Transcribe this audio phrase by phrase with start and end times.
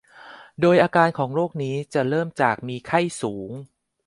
[0.61, 3.49] โดยอาการของโรคนี้จะเริ่มจากมีไข้สูง